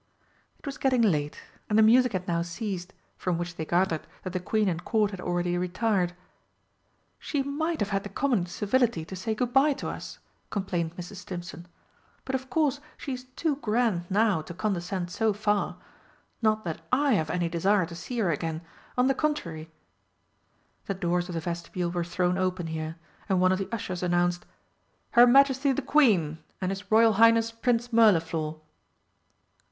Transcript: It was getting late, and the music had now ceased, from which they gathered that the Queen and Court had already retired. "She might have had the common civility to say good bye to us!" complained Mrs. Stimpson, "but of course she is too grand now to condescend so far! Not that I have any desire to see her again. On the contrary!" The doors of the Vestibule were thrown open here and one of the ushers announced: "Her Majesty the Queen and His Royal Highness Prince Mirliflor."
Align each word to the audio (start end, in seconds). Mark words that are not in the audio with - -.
It 0.57 0.65
was 0.65 0.79
getting 0.79 1.03
late, 1.03 1.43
and 1.69 1.77
the 1.77 1.83
music 1.83 2.13
had 2.13 2.27
now 2.27 2.41
ceased, 2.41 2.91
from 3.17 3.37
which 3.37 3.55
they 3.55 3.65
gathered 3.65 4.07
that 4.23 4.33
the 4.33 4.39
Queen 4.39 4.67
and 4.67 4.83
Court 4.83 5.11
had 5.11 5.21
already 5.21 5.59
retired. 5.59 6.13
"She 7.19 7.43
might 7.43 7.79
have 7.81 7.89
had 7.89 8.01
the 8.01 8.09
common 8.09 8.47
civility 8.47 9.05
to 9.05 9.15
say 9.15 9.35
good 9.35 9.53
bye 9.53 9.73
to 9.73 9.89
us!" 9.89 10.17
complained 10.49 10.97
Mrs. 10.97 11.17
Stimpson, 11.17 11.67
"but 12.25 12.33
of 12.33 12.49
course 12.49 12.79
she 12.97 13.13
is 13.13 13.25
too 13.35 13.57
grand 13.57 14.09
now 14.09 14.41
to 14.41 14.55
condescend 14.55 15.11
so 15.11 15.33
far! 15.33 15.77
Not 16.41 16.63
that 16.63 16.81
I 16.91 17.13
have 17.13 17.29
any 17.29 17.47
desire 17.47 17.85
to 17.85 17.93
see 17.95 18.17
her 18.17 18.31
again. 18.31 18.61
On 18.97 19.05
the 19.05 19.13
contrary!" 19.13 19.69
The 20.87 20.95
doors 20.95 21.29
of 21.29 21.35
the 21.35 21.41
Vestibule 21.41 21.91
were 21.91 22.03
thrown 22.03 22.39
open 22.39 22.65
here 22.65 22.95
and 23.29 23.39
one 23.39 23.51
of 23.51 23.59
the 23.59 23.69
ushers 23.71 24.01
announced: 24.01 24.47
"Her 25.11 25.27
Majesty 25.27 25.71
the 25.73 25.83
Queen 25.83 26.39
and 26.59 26.71
His 26.71 26.89
Royal 26.91 27.13
Highness 27.21 27.51
Prince 27.51 27.93
Mirliflor." 27.93 28.55